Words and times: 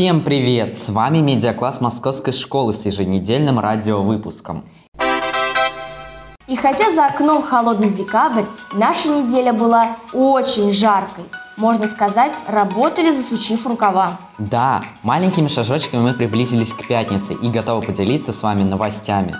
Всем 0.00 0.22
привет! 0.22 0.74
С 0.74 0.88
вами 0.88 1.18
медиакласс 1.18 1.82
Московской 1.82 2.32
школы 2.32 2.72
с 2.72 2.86
еженедельным 2.86 3.60
радиовыпуском. 3.60 4.64
И 6.46 6.56
хотя 6.56 6.90
за 6.90 7.04
окном 7.04 7.42
холодный 7.42 7.90
декабрь, 7.90 8.44
наша 8.72 9.10
неделя 9.10 9.52
была 9.52 9.98
очень 10.14 10.72
жаркой. 10.72 11.24
Можно 11.58 11.86
сказать, 11.86 12.32
работали 12.48 13.10
засучив 13.10 13.66
рукава. 13.66 14.12
Да, 14.38 14.80
маленькими 15.02 15.48
шажочками 15.48 16.00
мы 16.00 16.14
приблизились 16.14 16.72
к 16.72 16.88
пятнице 16.88 17.34
и 17.34 17.50
готовы 17.50 17.82
поделиться 17.82 18.32
с 18.32 18.42
вами 18.42 18.62
новостями. 18.62 19.34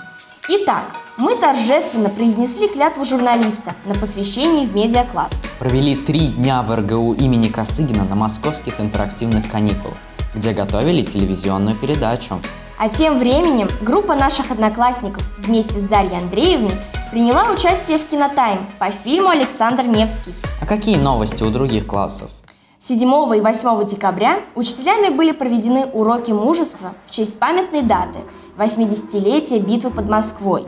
Итак, 0.47 0.83
мы 1.17 1.37
торжественно 1.37 2.09
произнесли 2.09 2.67
клятву 2.67 3.03
журналиста 3.03 3.73
на 3.85 3.95
посвящении 3.95 4.67
в 4.67 4.75
медиакласс. 4.75 5.41
Провели 5.57 5.95
три 5.95 6.27
дня 6.27 6.61
в 6.61 6.75
РГУ 6.75 7.13
имени 7.13 7.47
Косыгина 7.47 8.05
на 8.05 8.13
московских 8.13 8.79
интерактивных 8.79 9.49
каникулах, 9.49 9.97
где 10.33 10.53
готовили 10.53 11.01
телевизионную 11.01 11.75
передачу. 11.75 12.39
А 12.77 12.89
тем 12.89 13.19
временем 13.19 13.67
группа 13.81 14.15
наших 14.15 14.51
одноклассников 14.51 15.23
вместе 15.37 15.79
с 15.79 15.83
Дарьей 15.83 16.17
Андреевной 16.17 16.75
приняла 17.11 17.51
участие 17.51 17.97
в 17.97 18.05
кинотайм 18.05 18.65
по 18.79 18.89
фильму 18.89 19.29
«Александр 19.29 19.83
Невский». 19.83 20.33
А 20.61 20.65
какие 20.65 20.97
новости 20.97 21.43
у 21.43 21.49
других 21.51 21.85
классов? 21.85 22.31
7 22.79 22.97
и 22.99 23.41
8 23.41 23.85
декабря 23.85 24.39
учителями 24.55 25.15
были 25.15 25.33
проведены 25.33 25.85
уроки 25.85 26.31
мужества 26.31 26.93
в 27.05 27.11
честь 27.11 27.37
памятной 27.37 27.83
даты– 27.83 28.19
80-летия 28.57 29.59
битвы 29.59 29.91
под 29.91 30.09
Москвой. 30.09 30.65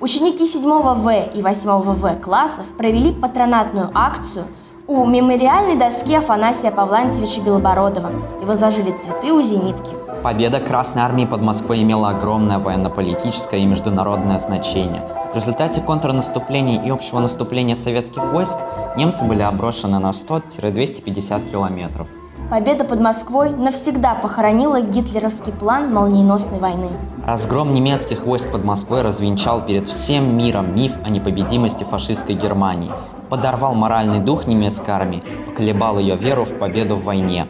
Ученики 0.00 0.44
7 0.44 0.62
В 0.62 1.08
и 1.32 1.40
8 1.40 1.80
В 1.92 2.20
классов 2.20 2.66
провели 2.76 3.12
патронатную 3.12 3.92
акцию 3.94 4.46
у 4.86 5.06
мемориальной 5.06 5.76
доски 5.76 6.14
Афанасия 6.14 6.70
Павлантьевича 6.70 7.40
Белобородова 7.40 8.10
и 8.42 8.44
возложили 8.44 8.92
цветы 8.92 9.32
у 9.32 9.40
зенитки. 9.40 9.92
Победа 10.22 10.60
Красной 10.60 11.02
Армии 11.02 11.24
под 11.24 11.42
Москвой 11.42 11.82
имела 11.82 12.10
огромное 12.10 12.58
военно-политическое 12.58 13.60
и 13.60 13.64
международное 13.64 14.38
значение. 14.38 15.02
В 15.32 15.36
результате 15.36 15.80
контрнаступления 15.80 16.82
и 16.82 16.90
общего 16.90 17.18
наступления 17.18 17.74
советских 17.74 18.22
войск 18.32 18.58
немцы 18.96 19.24
были 19.24 19.42
оброшены 19.42 19.98
на 19.98 20.10
100-250 20.10 21.50
километров. 21.50 22.06
Победа 22.50 22.84
под 22.84 23.00
Москвой 23.00 23.50
навсегда 23.50 24.14
похоронила 24.14 24.80
гитлеровский 24.80 25.52
план 25.52 25.92
молниеносной 25.92 26.58
войны. 26.58 26.90
Разгром 27.26 27.72
немецких 27.72 28.24
войск 28.24 28.50
под 28.50 28.64
Москвой 28.64 29.02
развенчал 29.02 29.64
перед 29.64 29.88
всем 29.88 30.36
миром 30.36 30.74
миф 30.74 30.92
о 31.04 31.08
непобедимости 31.08 31.84
фашистской 31.84 32.34
Германии, 32.34 32.90
подорвал 33.32 33.74
моральный 33.74 34.18
дух 34.18 34.46
немецкой 34.46 34.90
армии, 34.90 35.22
поколебал 35.46 35.98
ее 35.98 36.16
веру 36.16 36.44
в 36.44 36.58
победу 36.58 36.96
в 36.96 37.04
войне. 37.04 37.46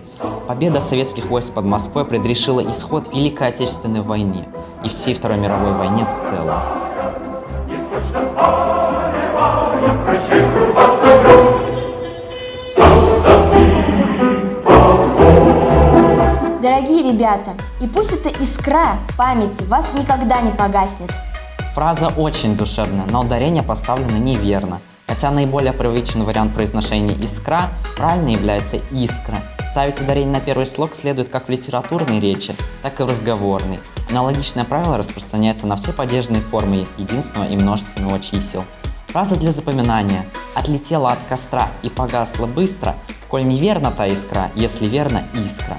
Победа 0.46 0.80
советских 0.80 1.26
войск 1.26 1.54
под 1.54 1.64
Москвой 1.64 2.04
предрешила 2.04 2.60
исход 2.70 3.12
Великой 3.12 3.48
Отечественной 3.48 4.02
войны 4.02 4.46
и 4.84 4.88
всей 4.88 5.12
Второй 5.12 5.38
мировой 5.38 5.72
войне 5.72 6.04
в 6.04 6.16
целом. 6.16 6.54
Дорогие 16.62 17.10
ребята, 17.10 17.54
и 17.80 17.88
пусть 17.88 18.12
эта 18.12 18.28
искра 18.40 18.98
памяти 19.18 19.64
вас 19.64 19.90
никогда 19.94 20.42
не 20.42 20.52
погаснет. 20.52 21.10
Фраза 21.74 22.06
очень 22.16 22.56
душевная, 22.56 23.06
но 23.10 23.22
ударение 23.22 23.64
поставлено 23.64 24.18
неверно. 24.18 24.78
Хотя 25.12 25.30
наиболее 25.30 25.74
привычный 25.74 26.24
вариант 26.24 26.54
произношения 26.54 27.14
«искра» 27.22 27.68
правильно 27.98 28.30
является 28.30 28.78
«искра». 28.90 29.36
Ставить 29.68 30.00
ударение 30.00 30.32
на 30.32 30.40
первый 30.40 30.64
слог 30.64 30.94
следует 30.94 31.28
как 31.28 31.48
в 31.48 31.50
литературной 31.50 32.18
речи, 32.18 32.56
так 32.80 32.98
и 32.98 33.02
в 33.02 33.10
разговорной. 33.10 33.78
Аналогичное 34.08 34.64
правило 34.64 34.96
распространяется 34.96 35.66
на 35.66 35.76
все 35.76 35.92
падежные 35.92 36.40
формы 36.40 36.86
единственного 36.96 37.46
и 37.46 37.56
множественного 37.56 38.20
чисел. 38.20 38.64
Фраза 39.08 39.38
для 39.38 39.52
запоминания 39.52 40.24
«отлетела 40.54 41.12
от 41.12 41.18
костра 41.28 41.68
и 41.82 41.90
погасла 41.90 42.46
быстро», 42.46 42.94
коль 43.28 43.44
неверна 43.44 43.90
та 43.90 44.06
искра, 44.06 44.50
если 44.54 44.86
верно 44.86 45.24
искра. 45.34 45.76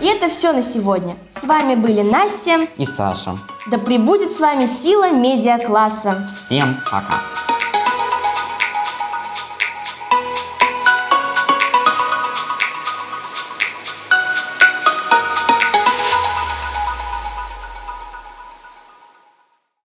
И 0.00 0.06
это 0.06 0.30
все 0.30 0.54
на 0.54 0.62
сегодня. 0.62 1.16
С 1.38 1.44
вами 1.44 1.74
были 1.74 2.00
Настя 2.00 2.66
И 2.78 2.86
Саша. 2.86 3.36
Да 3.66 3.76
пребудет 3.76 4.32
с 4.32 4.40
вами 4.40 4.64
сила 4.64 5.10
медиакласса. 5.10 6.26
Всем 6.26 6.80
пока! 6.90 7.20